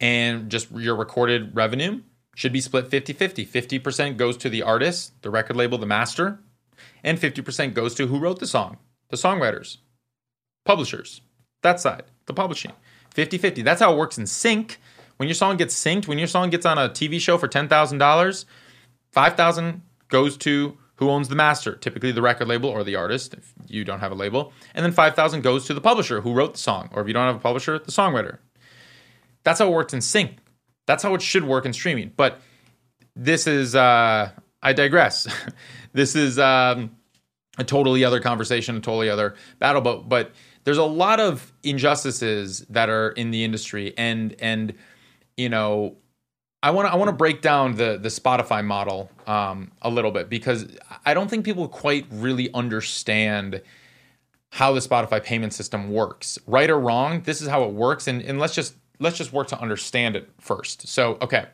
[0.00, 2.00] and just your recorded revenue
[2.34, 3.46] should be split 50 50.
[3.46, 6.40] 50% goes to the artist, the record label, the master,
[7.04, 8.78] and 50% goes to who wrote the song,
[9.10, 9.78] the songwriters,
[10.64, 11.20] publishers,
[11.62, 12.72] that side the publishing.
[13.14, 13.62] 50 50.
[13.62, 14.78] That's how it works in sync.
[15.16, 18.44] When your song gets synced, when your song gets on a TV show for $10,000,
[19.12, 23.52] 5000 goes to who owns the master, typically the record label or the artist if
[23.66, 24.52] you don't have a label.
[24.74, 27.26] And then 5000 goes to the publisher who wrote the song, or if you don't
[27.26, 28.38] have a publisher, the songwriter.
[29.44, 30.38] That's how it works in sync.
[30.86, 32.12] That's how it should work in streaming.
[32.16, 32.40] But
[33.14, 34.30] this is, uh,
[34.62, 35.26] I digress.
[35.92, 36.96] this is um,
[37.58, 39.82] a totally other conversation, a totally other battle.
[39.82, 40.32] But, but,
[40.64, 44.74] there's a lot of injustices that are in the industry and and
[45.36, 45.96] you know
[46.62, 50.12] I want to I want to break down the the Spotify model um, a little
[50.12, 50.66] bit because
[51.04, 53.60] I don't think people quite really understand
[54.50, 56.38] how the Spotify payment system works.
[56.46, 59.48] Right or wrong, this is how it works, and and let's just let's just work
[59.48, 60.86] to understand it first.
[60.86, 61.46] So okay,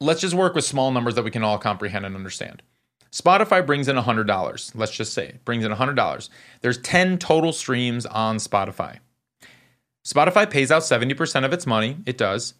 [0.00, 2.62] let's just work with small numbers that we can all comprehend and understand.
[3.12, 4.72] Spotify brings in $100.
[4.74, 6.28] Let's just say it brings in $100.
[6.60, 8.98] There's 10 total streams on Spotify.
[10.06, 11.96] Spotify pays out 70% of its money.
[12.06, 12.54] It does.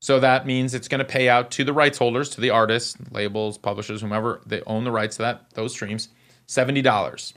[0.00, 2.96] So that means it's going to pay out to the rights holders, to the artists,
[3.10, 6.08] labels, publishers, whomever they own the rights to that those streams,
[6.48, 7.32] $70.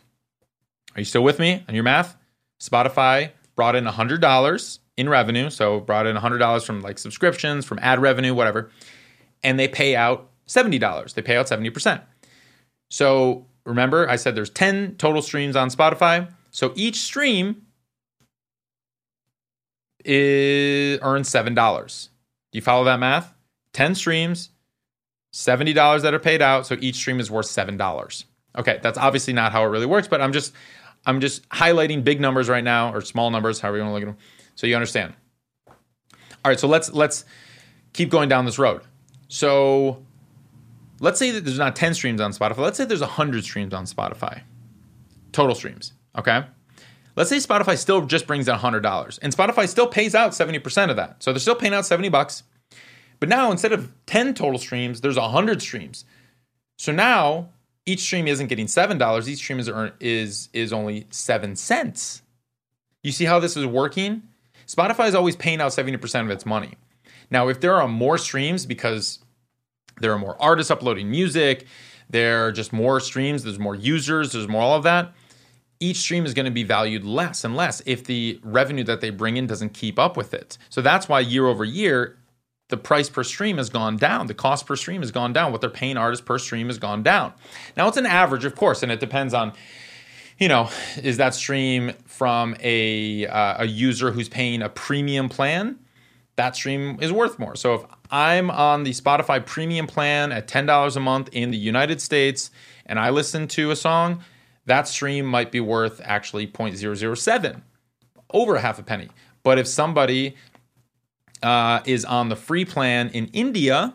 [0.96, 2.18] Are you still with me on your math?
[2.62, 8.02] Spotify brought in $100 in revenue, so brought in $100 from like subscriptions, from ad
[8.02, 8.70] revenue, whatever,
[9.44, 11.14] and they pay out $70.
[11.14, 12.02] They pay out 70%.
[12.90, 16.32] So remember, I said there's 10 total streams on Spotify.
[16.52, 17.64] So each stream
[20.04, 22.10] is, earns $7.
[22.52, 23.34] Do you follow that math?
[23.74, 24.50] 10 streams,
[25.34, 26.66] $70 that are paid out.
[26.66, 28.24] So each stream is worth $7.
[28.58, 30.54] Okay, that's obviously not how it really works, but I'm just
[31.06, 34.04] I'm just highlighting big numbers right now or small numbers, however you want to look
[34.04, 34.26] at them,
[34.56, 35.14] so you understand.
[35.68, 35.76] All
[36.46, 37.26] right, so let's let's
[37.94, 38.82] keep going down this road.
[39.28, 40.04] So
[41.00, 42.58] let's say that there's not 10 streams on Spotify.
[42.60, 44.42] Let's say there's 100 streams on Spotify.
[45.32, 46.46] Total streams, okay?
[47.16, 50.96] Let's say Spotify still just brings in $100 and Spotify still pays out 70% of
[50.96, 51.22] that.
[51.22, 52.44] So they're still paying out 70 bucks.
[53.20, 56.06] But now instead of 10 total streams, there's 100 streams.
[56.78, 57.50] So now
[57.86, 62.22] each stream isn't getting $7, each stream is is is only 7 cents.
[63.04, 64.24] You see how this is working?
[64.68, 66.76] Spotify is always paying out 70% of its money.
[67.32, 69.20] Now, if there are more streams because
[70.00, 71.66] there are more artists uploading music.
[72.10, 73.44] There are just more streams.
[73.44, 74.32] There's more users.
[74.32, 75.14] There's more all of that.
[75.80, 79.12] Each stream is going to be valued less and less if the revenue that they
[79.12, 80.58] bring in doesn't keep up with it.
[80.70, 82.18] So that's why year over year,
[82.68, 84.28] the price per stream has gone down.
[84.28, 85.52] The cost per stream has gone down.
[85.52, 87.34] What they're paying artists per stream has gone down.
[87.78, 89.54] Now it's an average, of course, and it depends on,
[90.38, 90.70] you know,
[91.02, 95.80] is that stream from a uh, a user who's paying a premium plan?
[96.40, 97.58] That stream is worth more.
[97.58, 101.58] So if I'm on the Spotify premium plan at ten dollars a month in the
[101.58, 102.50] United States,
[102.86, 104.24] and I listen to a song,
[104.66, 107.62] that stream might be worth actually 0.007,
[108.32, 109.10] over a half a penny.
[109.44, 110.38] But if somebody
[111.44, 113.94] uh, is on the free plan in India,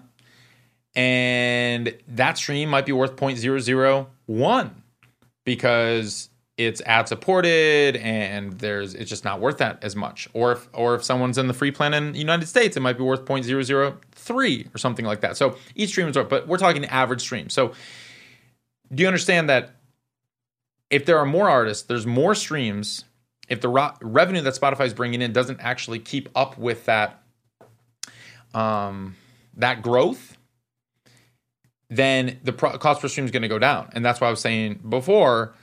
[0.94, 4.70] and that stream might be worth 0.001
[5.44, 10.28] because it's ad supported and there's it's just not worth that as much.
[10.32, 12.96] Or if or if someone's in the free plan in the United States, it might
[12.96, 15.36] be worth 0.003 or something like that.
[15.36, 17.48] So each stream is worth, but we're talking average stream.
[17.50, 17.72] So
[18.94, 19.74] do you understand that
[20.90, 23.04] if there are more artists, there's more streams.
[23.48, 27.20] If the ro- revenue that Spotify is bringing in doesn't actually keep up with that
[28.54, 29.16] um,
[29.56, 30.36] that growth,
[31.90, 33.90] then the pro- cost per stream is going to go down.
[33.92, 35.54] And that's why I was saying before,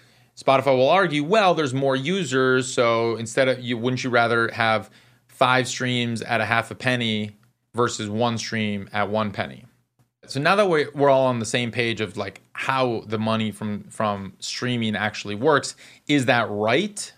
[0.42, 4.90] Spotify will argue, well, there's more users, so instead of you, wouldn't you rather have
[5.28, 7.32] five streams at a half a penny
[7.76, 9.66] versus one stream at one penny?
[10.26, 13.52] So now that we're, we're all on the same page of like how the money
[13.52, 15.76] from from streaming actually works,
[16.08, 17.12] is that right?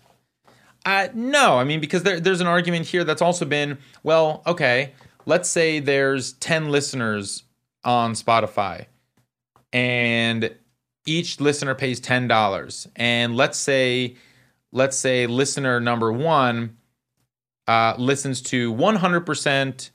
[0.84, 4.94] Uh, no, I mean because there, there's an argument here that's also been well, okay,
[5.26, 7.44] let's say there's 10 listeners
[7.84, 8.86] on Spotify
[9.72, 10.54] and
[11.06, 14.16] each listener pays $10 and let's say
[14.72, 16.76] let's say listener number 1
[17.66, 19.90] uh, listens to 100%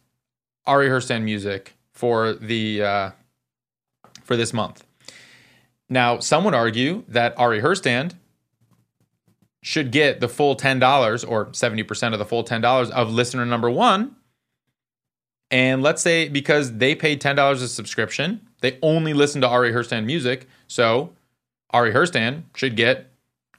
[0.65, 3.11] Ari Herstand music for the uh,
[4.23, 4.83] for this month.
[5.89, 8.13] Now, some would argue that Ari Herstand
[9.61, 14.15] should get the full $10 or 70% of the full $10 of listener number 1
[15.51, 20.05] and let's say because they paid $10 a subscription, they only listen to Ari Herstand
[20.05, 20.47] music.
[20.67, 21.13] So
[21.71, 23.11] Ari Herstand should get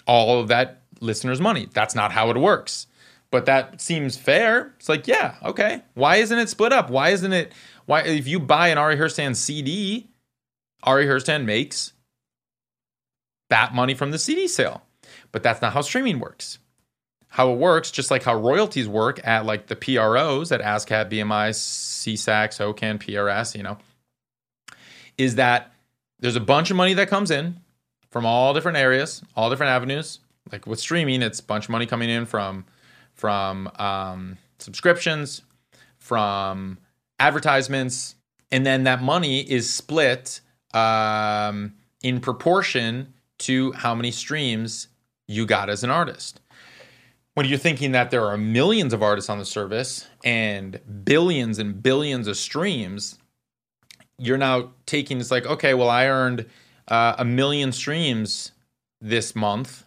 [0.06, 1.68] all of that listener's money.
[1.72, 2.86] That's not how it works.
[3.30, 4.74] But that seems fair.
[4.78, 5.82] It's like, yeah, okay.
[5.94, 6.90] Why isn't it split up?
[6.90, 7.52] Why isn't it
[7.86, 10.08] why if you buy an Ari Herstand CD,
[10.82, 11.92] Ari Herstand makes
[13.48, 14.82] that money from the CD sale.
[15.32, 16.58] But that's not how streaming works
[17.30, 21.50] how it works, just like how royalties work at like the PROs at ASCAP, BMI,
[21.50, 23.78] SESAC, SOCAN, PRS, you know,
[25.20, 25.72] is that
[26.18, 27.56] there's a bunch of money that comes in
[28.10, 30.20] from all different areas, all different avenues.
[30.50, 32.64] Like with streaming, it's a bunch of money coming in from
[33.14, 35.42] from um, subscriptions,
[35.98, 36.78] from
[37.18, 38.14] advertisements,
[38.50, 40.40] and then that money is split
[40.72, 44.88] um, in proportion to how many streams
[45.28, 46.40] you got as an artist
[47.34, 51.82] when you're thinking that there are millions of artists on the service and billions and
[51.82, 53.18] billions of streams,
[54.20, 56.46] you're now taking it's like, okay, well, I earned
[56.88, 58.52] uh, a million streams
[59.00, 59.84] this month,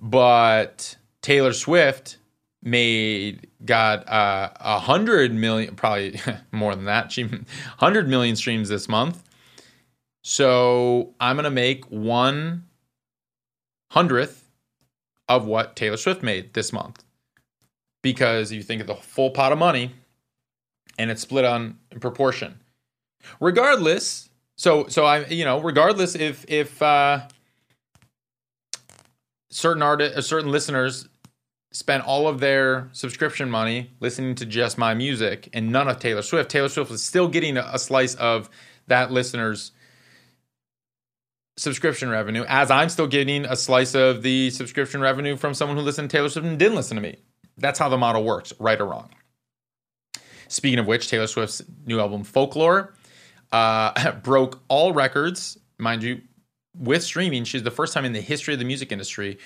[0.00, 2.18] but Taylor Swift
[2.62, 6.20] made got uh, a uh, hundred million, probably
[6.52, 7.12] more than that.
[7.12, 7.28] She
[7.78, 9.22] hundred million streams this month.
[10.22, 12.64] So I'm gonna make one
[13.92, 14.48] hundredth
[15.28, 17.04] of what Taylor Swift made this month.
[18.02, 19.92] Because you think of the full pot of money
[20.98, 22.58] and it's split on in proportion.
[23.40, 27.26] Regardless, so so I you know, regardless if if uh
[29.50, 31.08] certain artists uh, certain listeners
[31.72, 36.22] spent all of their subscription money listening to just my music and none of Taylor
[36.22, 38.50] Swift, Taylor Swift is still getting a, a slice of
[38.88, 39.72] that listener's
[41.56, 45.82] subscription revenue, as I'm still getting a slice of the subscription revenue from someone who
[45.82, 47.18] listened to Taylor Swift and didn't listen to me.
[47.58, 49.10] That's how the model works, right or wrong.
[50.48, 52.94] Speaking of which, Taylor Swift's new album, Folklore,
[53.52, 56.20] uh, broke all records, mind you,
[56.78, 57.44] with streaming.
[57.44, 59.38] She's the first time in the history of the music industry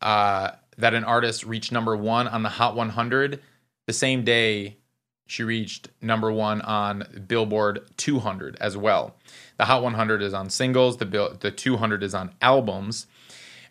[0.00, 3.40] uh, that an artist reached number one on the Hot 100
[3.86, 4.78] the same day
[5.26, 9.16] she reached number one on Billboard 200 as well.
[9.56, 10.98] The Hot 100 is on singles.
[10.98, 13.06] The the 200 is on albums,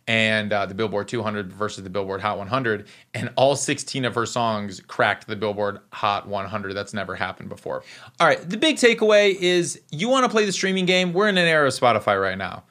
[0.08, 2.88] and uh, the Billboard 200 versus the Billboard Hot 100.
[3.14, 6.74] And all 16 of her songs cracked the Billboard Hot 100.
[6.74, 7.84] That's never happened before.
[8.20, 11.14] All right, the big takeaway is you want to play the streaming game.
[11.14, 12.64] We're in an era of Spotify right now.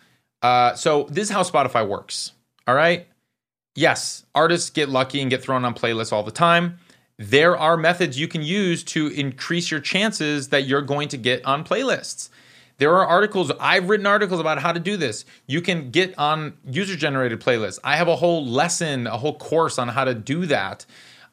[0.43, 2.33] Uh, so this is how Spotify works.
[2.66, 3.07] All right.
[3.74, 6.78] Yes, artists get lucky and get thrown on playlists all the time
[7.18, 11.45] there are methods you can use to increase your chances that you're going to get
[11.45, 12.30] on playlists.
[12.79, 15.25] There are articles, I've written articles about how to do this.
[15.47, 17.79] You can get on user generated playlists.
[17.85, 20.85] I have a whole lesson, a whole course on how to do that.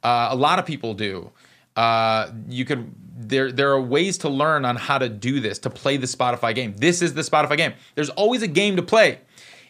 [0.03, 1.31] Uh, a lot of people do.
[1.75, 5.69] Uh, you could there there are ways to learn on how to do this to
[5.69, 6.73] play the Spotify game.
[6.77, 7.73] This is the Spotify game.
[7.95, 9.19] There's always a game to play.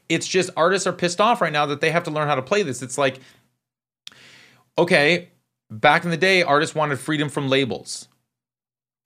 [0.08, 2.42] It's just artists are pissed off right now that they have to learn how to
[2.42, 2.82] play this.
[2.82, 3.20] It's like
[4.78, 5.30] okay,
[5.70, 8.08] back in the day artists wanted freedom from labels.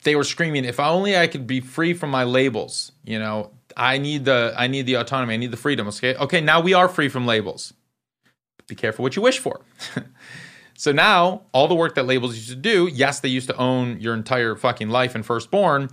[0.04, 3.97] They were screaming, if only I could be free from my labels, you know, I
[3.97, 5.88] need the I need the autonomy, I need the freedom.
[5.88, 6.16] Okay.
[6.16, 7.74] Okay, now we are free from labels.
[8.68, 9.62] Be careful what you wish for.
[10.76, 13.99] So now, all the work that labels used to do, yes, they used to own
[14.01, 15.89] your entire fucking life in Firstborn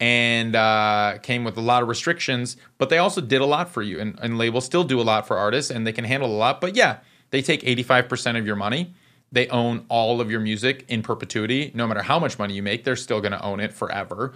[0.00, 3.80] and uh, came with a lot of restrictions, but they also did a lot for
[3.80, 4.00] you.
[4.00, 6.60] And, and labels still do a lot for artists and they can handle a lot.
[6.60, 6.98] But yeah,
[7.30, 8.92] they take 85% of your money.
[9.34, 11.72] They own all of your music in perpetuity.
[11.74, 14.32] No matter how much money you make, they're still going to own it forever.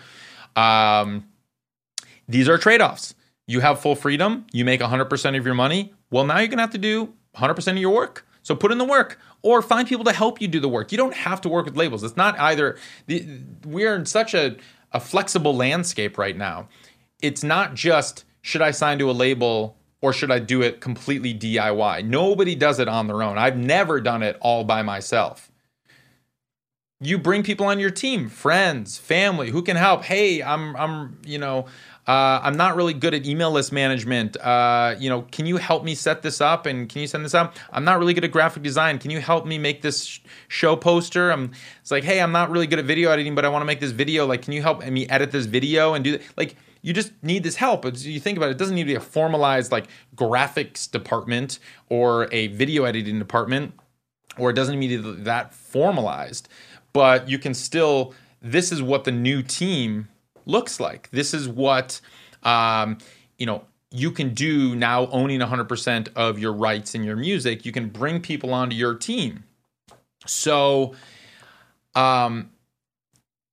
[0.57, 1.29] Um,
[2.29, 3.15] these are trade offs.
[3.47, 5.95] You have full freedom, you make 100% of your money.
[6.11, 8.27] Well, now you're going to have to do 100% of your work.
[8.43, 10.93] So put in the work or find people to help you do the work.
[10.93, 12.03] You don't have to work with labels.
[12.03, 12.77] It's not either,
[13.65, 14.57] we're in such a,
[14.93, 16.69] a flexible landscape right now.
[17.23, 21.35] It's not just should I sign to a label or should I do it completely
[21.35, 22.05] DIY?
[22.05, 23.39] Nobody does it on their own.
[23.39, 25.51] I've never done it all by myself.
[27.01, 30.05] You bring people on your team, friends, family who can help.
[30.05, 31.67] Hey, I'm I'm, you know,
[32.09, 34.39] uh, I'm not really good at email list management.
[34.39, 37.35] Uh, you know, can you help me set this up and can you send this
[37.35, 37.55] out?
[37.71, 38.99] I'm not really good at graphic design.
[38.99, 41.31] Can you help me make this sh- show poster?
[41.31, 41.53] I'm,
[41.83, 43.79] it's like, hey, I'm not really good at video editing, but I want to make
[43.79, 44.25] this video.
[44.25, 46.23] Like, can you help me edit this video and do that?
[46.39, 47.85] Like, you just need this help.
[47.85, 51.59] As you think about it, it doesn't need to be a formalized like graphics department
[51.91, 53.75] or a video editing department,
[54.39, 56.49] or it doesn't need to be that formalized.
[56.95, 58.15] But you can still.
[58.41, 60.09] This is what the new team
[60.49, 61.09] looks like.
[61.11, 62.01] This is what
[62.43, 62.99] um,
[63.39, 67.65] you know you can do now owning 100% of your rights in your music.
[67.65, 69.45] You can bring people onto your team.
[70.27, 70.95] So
[71.95, 72.51] um,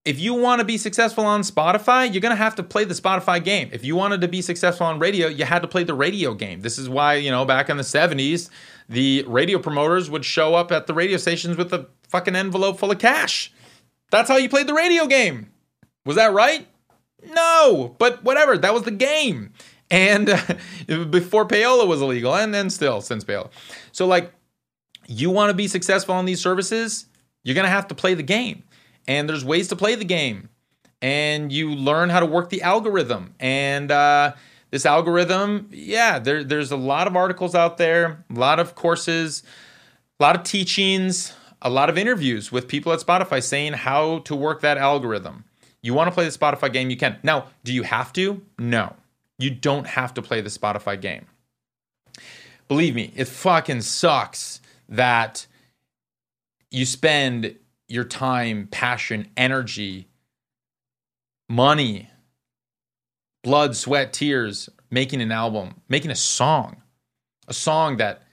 [0.04, 2.93] if you want to be successful on Spotify, you're going to have to play the
[2.93, 3.70] Spotify game.
[3.72, 6.62] If you wanted to be successful on radio, you had to play the radio game.
[6.62, 8.50] This is why, you know, back in the 70s,
[8.89, 12.91] the radio promoters would show up at the radio stations with a fucking envelope full
[12.91, 13.54] of cash.
[14.12, 15.52] That's how you played the radio game.
[16.06, 16.68] Was that right?
[17.34, 18.58] No, but whatever.
[18.58, 19.54] That was the game.
[19.92, 20.40] And uh,
[21.10, 23.50] before payola was illegal, and then still since payola.
[23.92, 24.34] So, like,
[25.08, 27.06] you want to be successful on these services,
[27.44, 28.64] you're going to have to play the game.
[29.08, 30.50] And there's ways to play the game.
[31.02, 33.36] And you learn how to work the algorithm.
[33.40, 34.34] And uh,
[34.72, 39.44] this algorithm, yeah, there, there's a lot of articles out there, a lot of courses,
[40.20, 44.36] a lot of teachings, a lot of interviews with people at Spotify saying how to
[44.36, 45.46] work that algorithm.
[45.86, 47.20] You want to play the Spotify game, you can.
[47.22, 48.42] Now, do you have to?
[48.58, 48.96] No.
[49.38, 51.28] You don't have to play the Spotify game.
[52.68, 55.46] Believe me, it fucking sucks that
[56.72, 57.56] you spend
[57.88, 60.08] your time, passion, energy,
[61.48, 62.10] money,
[63.44, 66.82] blood, sweat, tears making an album, making a song,
[67.48, 68.24] a song that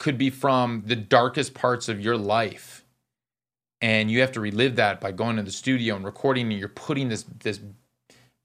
[0.00, 2.83] could be from the darkest parts of your life
[3.84, 6.68] and you have to relive that by going to the studio and recording and you're
[6.70, 7.60] putting this this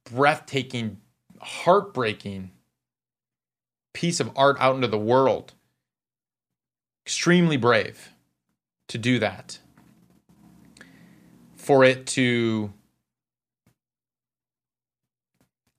[0.04, 0.98] breathtaking
[1.40, 2.52] heartbreaking
[3.94, 5.54] piece of art out into the world.
[7.06, 8.12] Extremely brave
[8.90, 9.60] to do that.
[11.56, 12.74] For it to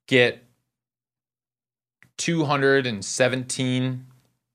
[0.09, 0.43] get
[2.17, 4.07] 217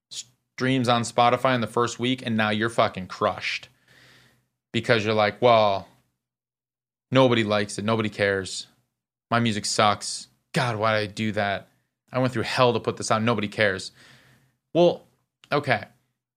[0.09, 3.69] streams on Spotify in the first week and now you're fucking crushed
[4.75, 5.87] because you're like, well,
[7.09, 8.67] nobody likes it, nobody cares.
[9.31, 10.27] My music sucks.
[10.53, 11.69] God, why did I do that?
[12.11, 13.23] I went through hell to put this out.
[13.23, 13.93] Nobody cares.
[14.73, 15.05] Well,
[15.49, 15.85] okay.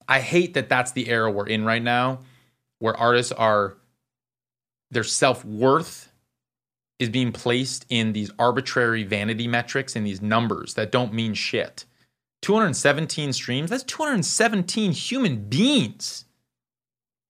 [0.06, 2.20] I hate that that's the era we're in right now
[2.78, 3.76] where artists are
[4.92, 6.12] their self-worth
[7.00, 11.86] is being placed in these arbitrary vanity metrics and these numbers that don't mean shit.
[12.42, 16.24] 217 streams, that's 217 human beings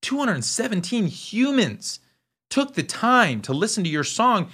[0.03, 2.01] 217 humans
[2.51, 4.51] took the time to listen to your song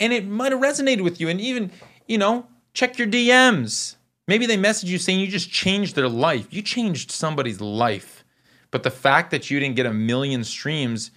[0.00, 1.28] and it might have resonated with you.
[1.28, 1.70] And even
[2.06, 3.96] you know check your dms
[4.28, 6.46] maybe they message you saying you just changed their life.
[6.50, 8.24] You changed somebody's life.
[8.70, 11.10] But the fact that you didn't get a million streams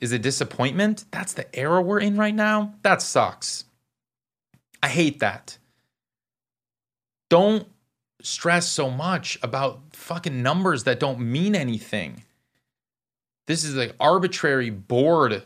[0.00, 1.04] is a disappointment.
[1.10, 2.74] That's the era we're in right now.
[2.82, 3.64] That sucks.
[4.82, 5.58] I hate that.
[7.28, 7.66] Don't
[8.22, 12.22] stress so much about fucking numbers that don't mean anything
[13.46, 15.42] this is an arbitrary board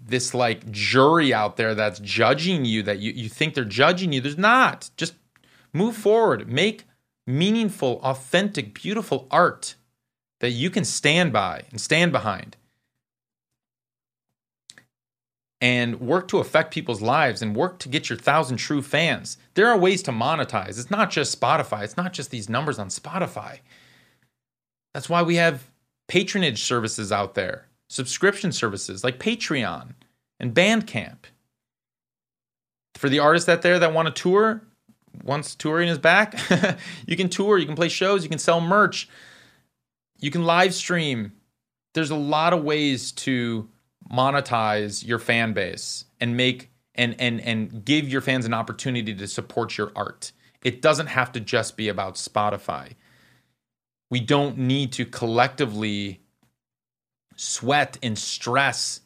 [0.00, 4.20] this like jury out there that's judging you that you, you think they're judging you
[4.20, 5.14] there's not just
[5.72, 6.84] move forward make
[7.26, 9.74] meaningful authentic beautiful art
[10.40, 12.56] that you can stand by and stand behind
[15.60, 19.38] and work to affect people's lives and work to get your thousand true fans.
[19.54, 20.78] There are ways to monetize.
[20.78, 23.58] It's not just Spotify, it's not just these numbers on Spotify.
[24.94, 25.68] That's why we have
[26.08, 29.94] patronage services out there, subscription services like Patreon
[30.40, 31.18] and Bandcamp.
[32.94, 34.62] For the artists out there that want to tour,
[35.22, 36.38] once touring is back,
[37.06, 39.08] you can tour, you can play shows, you can sell merch,
[40.18, 41.32] you can live stream.
[41.94, 43.68] There's a lot of ways to
[44.12, 49.28] monetize your fan base and make and and and give your fans an opportunity to
[49.28, 50.32] support your art.
[50.62, 52.94] It doesn't have to just be about Spotify.
[54.10, 56.20] We don't need to collectively
[57.36, 59.00] sweat and stress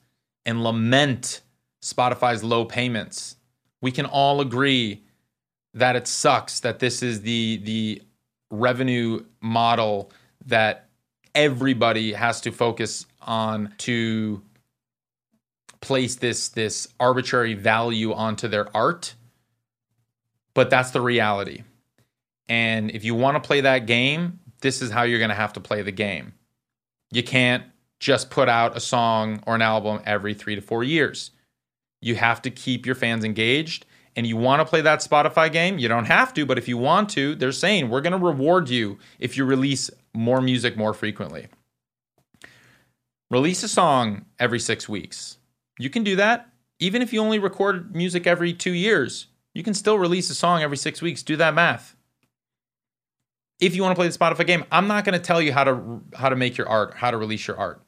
[0.46, 1.42] and lament
[1.82, 3.36] Spotify's low payments.
[3.80, 5.02] We can all agree
[5.74, 8.02] that it sucks that this is the the
[8.50, 10.10] revenue model
[10.46, 10.88] that
[11.34, 14.42] everybody has to focus on to
[15.80, 19.14] place this this arbitrary value onto their art
[20.54, 21.62] but that's the reality
[22.48, 25.52] and if you want to play that game this is how you're going to have
[25.52, 26.32] to play the game
[27.10, 27.64] you can't
[28.00, 31.30] just put out a song or an album every 3 to 4 years
[32.00, 33.86] you have to keep your fans engaged
[34.16, 36.76] and you want to play that Spotify game, you don't have to, but if you
[36.76, 40.92] want to, they're saying we're going to reward you if you release more music more
[40.92, 41.46] frequently.
[43.30, 45.38] Release a song every six weeks.
[45.78, 46.48] You can do that.
[46.78, 50.62] Even if you only record music every two years, you can still release a song
[50.62, 51.22] every six weeks.
[51.22, 51.96] Do that math.
[53.62, 55.64] If you want to play the Spotify game, I'm not going to tell you how
[55.64, 57.80] to how to make your art, how to release your art.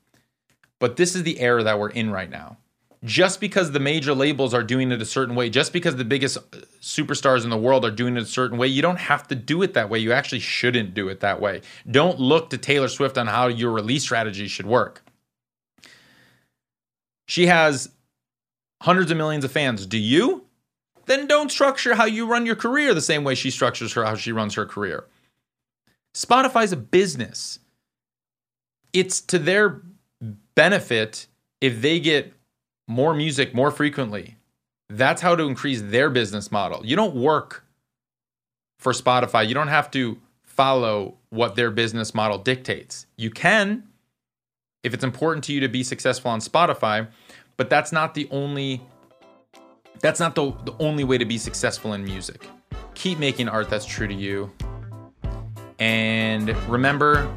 [0.78, 2.58] But this is the era that we're in right now
[3.04, 6.38] just because the major labels are doing it a certain way, just because the biggest
[6.38, 9.34] uh, superstars in the world are doing it a certain way, you don't have to
[9.34, 9.98] do it that way.
[9.98, 11.60] You actually shouldn't do it that way.
[11.90, 15.04] Don't look to Taylor Swift on how your release strategy should work.
[17.26, 17.90] She has
[18.82, 19.86] hundreds of millions of fans.
[19.86, 20.44] Do you?
[21.06, 24.14] Then don't structure how you run your career the same way she structures her how
[24.14, 25.04] she runs her career.
[26.14, 27.58] Spotify's a business.
[28.92, 29.82] It's to their
[30.54, 31.26] benefit
[31.60, 32.32] if they get
[32.86, 34.36] more music more frequently.
[34.88, 36.84] That's how to increase their business model.
[36.86, 37.64] You don't work
[38.78, 39.48] for Spotify.
[39.48, 43.06] You don't have to follow what their business model dictates.
[43.16, 43.84] You can
[44.84, 47.08] if it's important to you to be successful on Spotify,
[47.56, 48.80] but that's not the only
[50.00, 52.46] that's not the, the only way to be successful in music.
[52.94, 54.52] Keep making art that's true to you.
[55.78, 57.30] And remember,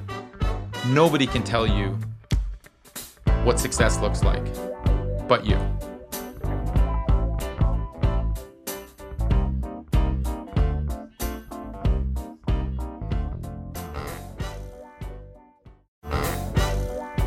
[0.88, 1.98] nobody can tell you
[3.44, 4.46] what success looks like
[5.28, 5.58] but you.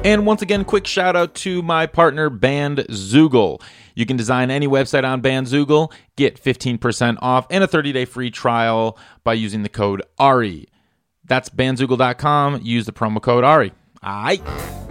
[0.02, 3.60] And once again, quick shout out to my partner, band Bandzoogle.
[3.94, 8.30] You can design any website on Bandzoogle, get 15% off and a 30 day free
[8.30, 10.68] trial by using the code ARI.
[11.30, 12.62] That's bandzoogle.com.
[12.62, 13.72] Use the promo code ARI.
[14.02, 14.89] All right.